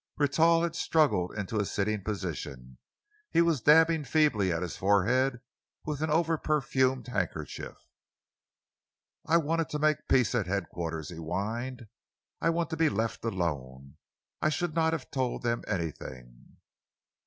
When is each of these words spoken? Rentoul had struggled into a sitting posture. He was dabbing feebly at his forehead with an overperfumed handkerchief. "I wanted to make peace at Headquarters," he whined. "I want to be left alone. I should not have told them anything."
Rentoul 0.17 0.63
had 0.63 0.75
struggled 0.75 1.31
into 1.37 1.59
a 1.59 1.63
sitting 1.65 2.03
posture. 2.03 2.57
He 3.29 3.39
was 3.43 3.61
dabbing 3.61 4.03
feebly 4.03 4.51
at 4.51 4.63
his 4.63 4.75
forehead 4.75 5.41
with 5.85 6.01
an 6.01 6.09
overperfumed 6.09 7.05
handkerchief. 7.05 7.77
"I 9.27 9.37
wanted 9.37 9.69
to 9.69 9.77
make 9.77 10.07
peace 10.07 10.33
at 10.33 10.47
Headquarters," 10.47 11.09
he 11.09 11.17
whined. 11.17 11.85
"I 12.41 12.49
want 12.49 12.71
to 12.71 12.77
be 12.77 12.89
left 12.89 13.23
alone. 13.23 13.97
I 14.41 14.49
should 14.49 14.73
not 14.73 14.91
have 14.93 15.11
told 15.11 15.43
them 15.43 15.63
anything." 15.67 16.57